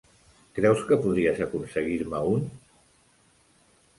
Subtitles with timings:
[0.59, 2.49] Creus que podries aconseguir-me un?